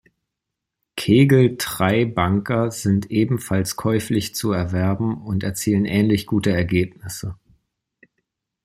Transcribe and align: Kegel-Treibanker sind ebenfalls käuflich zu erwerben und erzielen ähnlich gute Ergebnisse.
Kegel-Treibanker 0.95 2.71
sind 2.71 3.11
ebenfalls 3.11 3.75
käuflich 3.75 4.33
zu 4.33 4.51
erwerben 4.51 5.21
und 5.21 5.43
erzielen 5.43 5.85
ähnlich 5.85 6.25
gute 6.25 6.49
Ergebnisse. 6.51 7.35